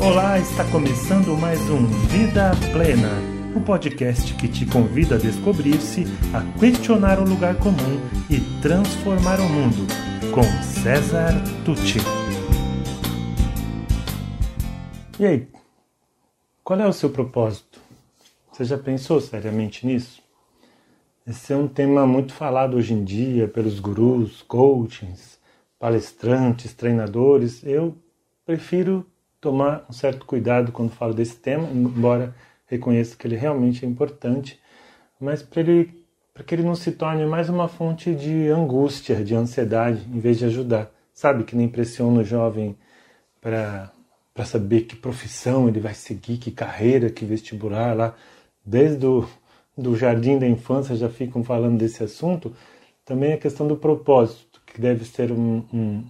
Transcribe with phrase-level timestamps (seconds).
[0.00, 3.10] Olá, está começando mais um Vida Plena,
[3.52, 7.98] o um podcast que te convida a descobrir-se, a questionar o lugar comum
[8.30, 9.88] e transformar o mundo,
[10.32, 11.32] com César
[11.64, 11.98] Tucci.
[15.18, 15.48] E aí,
[16.62, 17.80] qual é o seu propósito?
[18.52, 20.22] Você já pensou seriamente nisso?
[21.26, 25.40] Esse é um tema muito falado hoje em dia pelos gurus, coachings,
[25.76, 27.64] palestrantes, treinadores.
[27.64, 27.96] Eu
[28.46, 29.04] prefiro
[29.40, 32.34] tomar um certo cuidado quando falo desse tema, embora
[32.66, 34.60] reconheça que ele realmente é importante,
[35.20, 35.98] mas para ele
[36.34, 40.38] para que ele não se torne mais uma fonte de angústia, de ansiedade, em vez
[40.38, 40.88] de ajudar.
[41.12, 42.76] Sabe que nem pressiona o jovem
[43.40, 43.90] para
[44.32, 48.14] para saber que profissão ele vai seguir, que carreira, que vestibular lá,
[48.64, 49.28] desde o
[49.76, 52.52] do jardim da infância já ficam falando desse assunto,
[53.04, 56.04] também a questão do propósito, que deve ser um, um,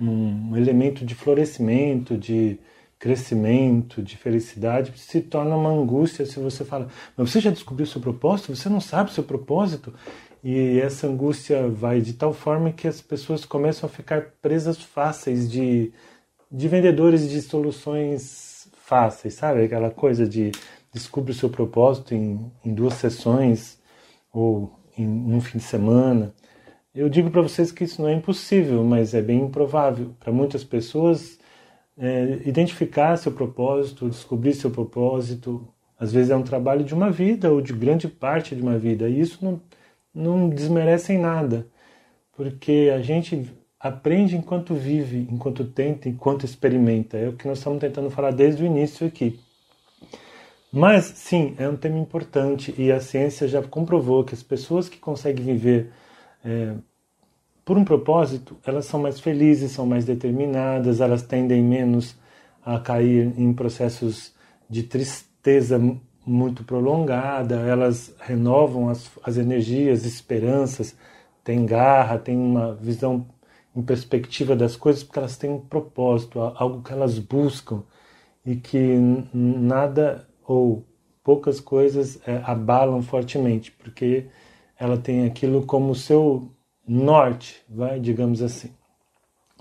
[0.00, 2.58] um elemento de florescimento, de
[2.98, 8.00] crescimento, de felicidade, se torna uma angústia se você fala, mas você já descobriu seu
[8.00, 8.54] propósito?
[8.54, 9.94] Você não sabe seu propósito?
[10.42, 15.50] E essa angústia vai de tal forma que as pessoas começam a ficar presas fáceis
[15.50, 15.92] de,
[16.50, 19.64] de vendedores de soluções fáceis, sabe?
[19.64, 20.52] Aquela coisa de
[20.92, 23.78] descubra o seu propósito em, em duas sessões
[24.32, 26.34] ou em um fim de semana.
[26.98, 30.16] Eu digo para vocês que isso não é impossível, mas é bem improvável.
[30.18, 31.38] Para muitas pessoas,
[31.96, 37.52] é, identificar seu propósito, descobrir seu propósito, às vezes é um trabalho de uma vida
[37.52, 39.08] ou de grande parte de uma vida.
[39.08, 39.62] E isso não,
[40.12, 41.68] não desmerece em nada,
[42.36, 47.16] porque a gente aprende enquanto vive, enquanto tenta, enquanto experimenta.
[47.16, 49.38] É o que nós estamos tentando falar desde o início aqui.
[50.72, 54.98] Mas, sim, é um tema importante e a ciência já comprovou que as pessoas que
[54.98, 55.92] conseguem viver
[56.44, 56.74] é,
[57.68, 62.16] por um propósito, elas são mais felizes, são mais determinadas, elas tendem menos
[62.64, 64.32] a cair em processos
[64.70, 65.78] de tristeza
[66.24, 70.96] muito prolongada, elas renovam as, as energias, esperanças,
[71.44, 73.26] têm garra, têm uma visão
[73.76, 77.82] em perspectiva das coisas, porque elas têm um propósito, algo que elas buscam
[78.46, 78.96] e que
[79.30, 80.86] nada ou
[81.22, 84.24] poucas coisas é, abalam fortemente, porque
[84.78, 86.50] ela tem aquilo como seu
[86.88, 88.70] norte, vai, digamos assim.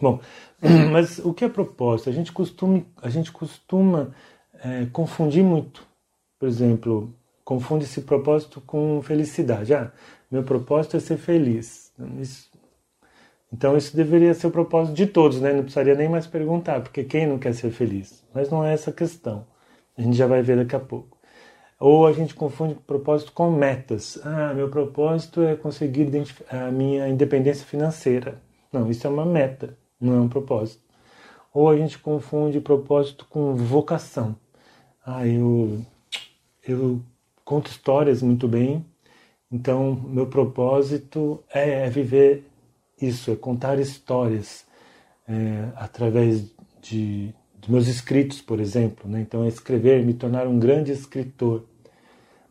[0.00, 0.20] Bom,
[0.92, 2.10] mas o que é propósito?
[2.10, 4.14] A gente costuma, a gente costuma
[4.62, 5.86] é, confundir muito.
[6.38, 7.14] Por exemplo,
[7.44, 9.74] confunde esse propósito com felicidade.
[9.74, 9.90] Ah,
[10.30, 11.92] meu propósito é ser feliz.
[12.20, 12.50] Isso,
[13.52, 15.52] então isso deveria ser o propósito de todos, né?
[15.52, 18.24] Não precisaria nem mais perguntar, porque quem não quer ser feliz?
[18.34, 19.46] Mas não é essa a questão.
[19.96, 21.15] A gente já vai ver daqui a pouco.
[21.78, 24.18] Ou a gente confunde propósito com metas.
[24.24, 26.10] Ah, meu propósito é conseguir
[26.50, 28.40] a minha independência financeira.
[28.72, 30.82] Não, isso é uma meta, não é um propósito.
[31.52, 34.36] Ou a gente confunde propósito com vocação.
[35.04, 35.80] Ah, eu,
[36.66, 37.00] eu
[37.44, 38.84] conto histórias muito bem,
[39.52, 42.44] então meu propósito é, viver
[43.00, 44.66] isso, é contar histórias
[45.28, 46.50] é, através
[46.80, 47.34] de
[47.66, 49.08] meus escritos, por exemplo.
[49.10, 49.20] Né?
[49.20, 51.64] Então, é escrever, me tornar um grande escritor.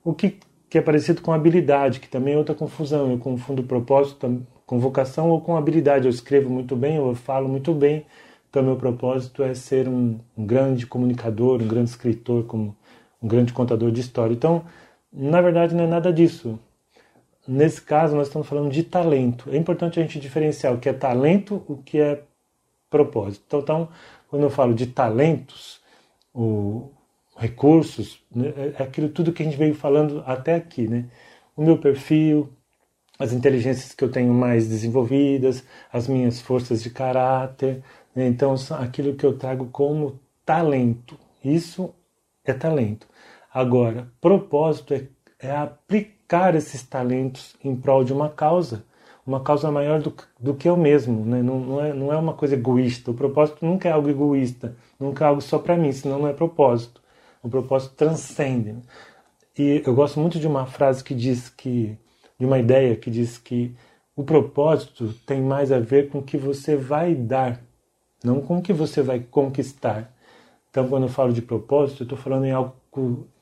[0.03, 0.37] O que,
[0.69, 3.11] que é parecido com habilidade, que também é outra confusão.
[3.11, 6.05] Eu confundo propósito com vocação ou com habilidade.
[6.05, 8.05] Eu escrevo muito bem, eu falo muito bem.
[8.49, 12.75] Então, meu propósito é ser um, um grande comunicador, um grande escritor, como
[13.21, 14.33] um grande contador de história.
[14.33, 14.63] Então,
[15.11, 16.59] na verdade, não é nada disso.
[17.47, 19.49] Nesse caso, nós estamos falando de talento.
[19.51, 22.23] É importante a gente diferenciar o que é talento, o que é
[22.89, 23.43] propósito.
[23.45, 23.89] Então, então
[24.29, 25.81] quando eu falo de talentos,
[26.33, 26.91] o,
[27.35, 31.05] recursos, né, é aquilo tudo que a gente veio falando até aqui, né?
[31.55, 32.49] O meu perfil,
[33.19, 37.83] as inteligências que eu tenho mais desenvolvidas, as minhas forças de caráter,
[38.15, 38.27] né?
[38.27, 41.17] então aquilo que eu trago como talento.
[41.43, 41.93] Isso
[42.43, 43.07] é talento.
[43.53, 45.07] Agora, propósito é,
[45.39, 48.83] é aplicar esses talentos em prol de uma causa
[49.25, 51.41] uma causa maior do, do que eu mesmo, né?
[51.41, 53.09] não, não, é, não é uma coisa egoísta.
[53.11, 56.33] O propósito nunca é algo egoísta, nunca é algo só para mim, senão não é
[56.33, 57.01] propósito.
[57.41, 58.73] O propósito transcende.
[58.73, 58.81] Né?
[59.57, 61.97] E eu gosto muito de uma frase que diz que,
[62.37, 63.75] de uma ideia que diz que
[64.15, 67.59] o propósito tem mais a ver com o que você vai dar,
[68.23, 70.13] não com o que você vai conquistar.
[70.69, 72.75] Então, quando eu falo de propósito, eu estou falando em algo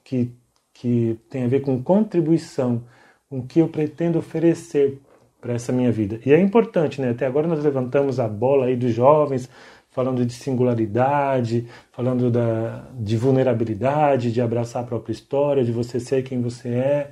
[0.03, 0.31] que,
[0.73, 2.83] que tem a ver com contribuição,
[3.29, 5.01] com o que eu pretendo oferecer
[5.43, 6.21] para essa minha vida.
[6.25, 7.09] E é importante, né?
[7.09, 9.49] Até agora nós levantamos a bola aí dos jovens,
[9.91, 16.23] falando de singularidade, falando da, de vulnerabilidade, de abraçar a própria história, de você ser
[16.23, 17.11] quem você é.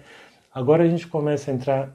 [0.54, 1.94] Agora a gente começa a entrar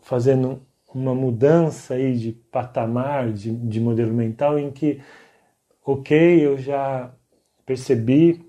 [0.00, 0.62] fazendo
[0.94, 5.00] uma mudança aí de patamar, de, de modelo mental, em que,
[5.84, 7.10] ok, eu já
[7.66, 8.40] percebi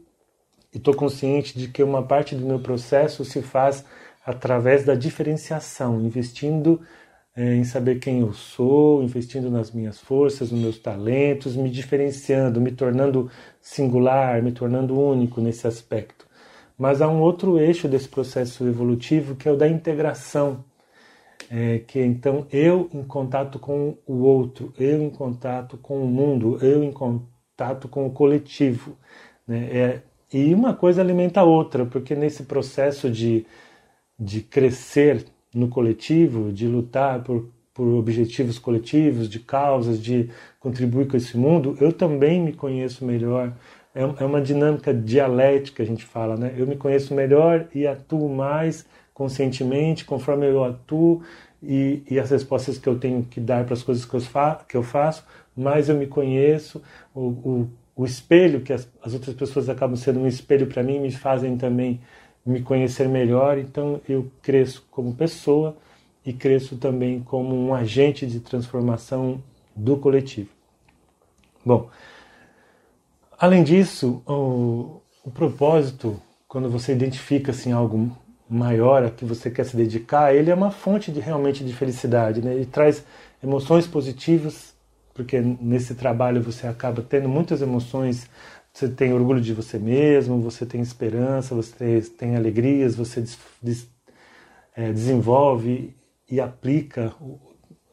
[0.71, 3.83] e estou consciente de que uma parte do meu processo se faz
[4.23, 6.81] através da diferenciação, investindo
[7.35, 12.61] é, em saber quem eu sou, investindo nas minhas forças, nos meus talentos, me diferenciando,
[12.61, 13.29] me tornando
[13.61, 16.25] singular, me tornando único nesse aspecto.
[16.77, 20.63] Mas há um outro eixo desse processo evolutivo que é o da integração,
[21.49, 26.57] é, que então eu em contato com o outro, eu em contato com o mundo,
[26.61, 28.97] eu em contato com o coletivo.
[29.47, 29.69] Né?
[29.71, 30.01] É,
[30.33, 33.45] e uma coisa alimenta a outra, porque nesse processo de,
[34.19, 40.29] de crescer no coletivo, de lutar por, por objetivos coletivos, de causas, de
[40.59, 43.53] contribuir com esse mundo, eu também me conheço melhor.
[43.95, 46.53] É, é uma dinâmica dialética, a gente fala, né?
[46.57, 51.21] Eu me conheço melhor e atuo mais conscientemente, conforme eu atuo
[51.63, 54.59] e, e as respostas que eu tenho que dar para as coisas que eu, fa
[54.67, 55.25] que eu faço,
[55.55, 56.81] mais eu me conheço.
[57.13, 60.99] O, o, o espelho, que as, as outras pessoas acabam sendo um espelho para mim,
[60.99, 62.01] me fazem também
[62.45, 63.57] me conhecer melhor.
[63.57, 65.75] Então eu cresço como pessoa
[66.25, 69.41] e cresço também como um agente de transformação
[69.75, 70.49] do coletivo.
[71.65, 71.89] Bom,
[73.37, 78.15] além disso, o, o propósito, quando você identifica assim algo
[78.49, 82.41] maior a que você quer se dedicar, ele é uma fonte de realmente de felicidade,
[82.41, 82.53] né?
[82.53, 83.03] Ele traz
[83.43, 84.75] emoções positivas,
[85.13, 88.29] porque nesse trabalho você acaba tendo muitas emoções.
[88.75, 93.89] Você tem orgulho de você mesmo, você tem esperança, você tem alegrias, você des, des,
[94.75, 95.95] é, desenvolve
[96.29, 97.15] e aplica,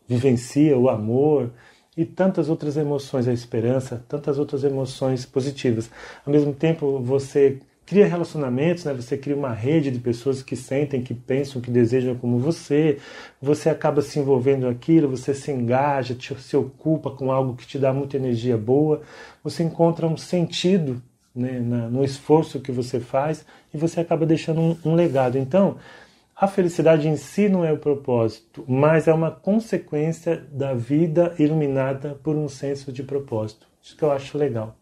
[0.08, 1.52] vivencia o amor
[1.96, 5.88] e tantas outras emoções, a esperança, tantas outras emoções positivas.
[6.26, 8.94] Ao mesmo tempo, você cria relacionamentos, né?
[8.94, 12.98] Você cria uma rede de pessoas que sentem, que pensam, que desejam como você.
[13.40, 17.78] Você acaba se envolvendo naquilo, você se engaja, te, se ocupa com algo que te
[17.78, 19.02] dá muita energia boa.
[19.42, 21.02] Você encontra um sentido
[21.34, 25.36] né, na, no esforço que você faz e você acaba deixando um, um legado.
[25.38, 25.76] Então,
[26.36, 32.18] a felicidade em si não é o propósito, mas é uma consequência da vida iluminada
[32.22, 33.66] por um senso de propósito.
[33.82, 34.76] Isso que eu acho legal.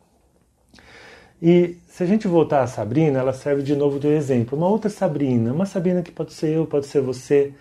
[1.43, 4.59] E se a gente voltar a Sabrina, ela serve de novo de exemplo.
[4.59, 7.55] Uma outra Sabrina, uma Sabrina que pode ser eu, pode ser você,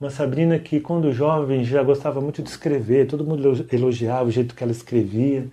[0.00, 4.54] uma Sabrina que quando jovem já gostava muito de escrever, todo mundo elogiava o jeito
[4.54, 5.46] que ela escrevia,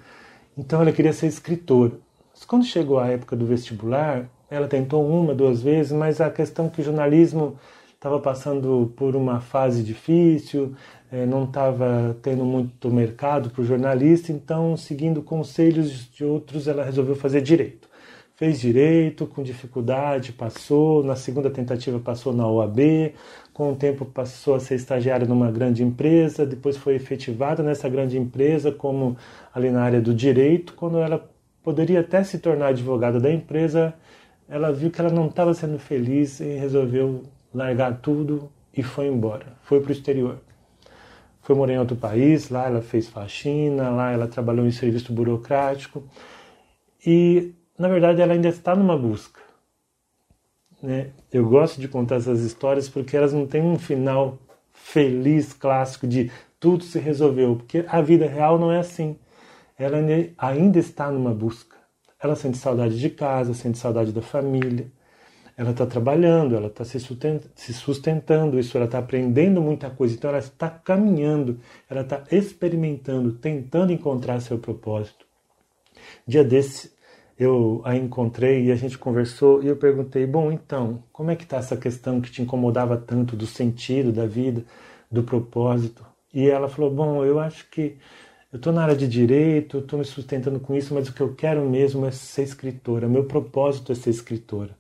[0.58, 1.94] então ela queria ser escritora.
[2.34, 6.70] Mas quando chegou a época do vestibular, ela tentou uma, duas vezes, mas a questão
[6.70, 7.60] que o jornalismo
[8.08, 10.74] estava passando por uma fase difícil,
[11.12, 16.84] é, não estava tendo muito mercado para o jornalista, então, seguindo conselhos de outros, ela
[16.84, 17.88] resolveu fazer direito.
[18.36, 23.14] Fez direito, com dificuldade, passou, na segunda tentativa passou na OAB,
[23.54, 28.18] com o tempo passou a ser estagiária numa grande empresa, depois foi efetivada nessa grande
[28.18, 29.18] empresa como
[29.54, 31.30] ali na área do direito, quando ela
[31.64, 33.94] poderia até se tornar advogada da empresa,
[34.48, 37.24] ela viu que ela não estava sendo feliz e resolveu
[37.58, 40.40] largar tudo e foi embora, foi para o exterior
[41.48, 46.04] foi morar em outro país, lá ela fez faxina, lá ela trabalhou em serviço burocrático
[47.06, 49.40] e, na verdade, ela ainda está numa busca.
[50.84, 51.12] Né?
[51.32, 54.38] Eu gosto de contar essas histórias porque elas não têm um final
[54.74, 59.18] feliz, clássico de tudo se resolveu, porque a vida real não é assim.
[59.80, 60.00] Ela
[60.38, 61.78] ainda está numa busca.
[62.22, 64.92] Ela sente saudade de casa, sente saudade da família,
[65.58, 67.00] ela está trabalhando, ela está se,
[67.74, 71.60] sustentando, isso, ela está aprendendo muita coisa, então ela está caminhando,
[71.90, 75.26] ela está experimentando, tentando encontrar seu propósito.
[76.28, 76.96] Dia desse
[77.40, 81.44] eu a encontrei e a gente conversou e eu perguntei, bom, então, como é que
[81.44, 84.64] está essa questão que te incomodava tanto do sentido da vida,
[85.12, 86.06] do propósito?
[86.32, 87.98] E ela falou, bom, eu acho que
[88.54, 91.34] eu estou na área de direito, estou me sustentando com isso, mas o que eu
[91.34, 94.76] quero mesmo é ser escritora, meu propósito é ser escritora.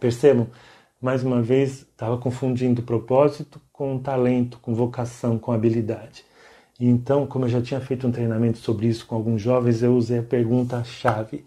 [0.00, 0.48] Percebam?
[1.00, 6.24] Mais uma vez, estava confundindo propósito com talento, com vocação, com habilidade.
[6.78, 9.94] E então, como eu já tinha feito um treinamento sobre isso com alguns jovens, eu
[9.94, 11.44] usei a pergunta-chave.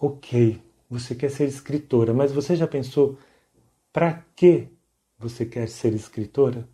[0.00, 3.18] Ok, você quer ser escritora, mas você já pensou
[3.92, 4.68] para que
[5.18, 6.66] você quer ser escritora?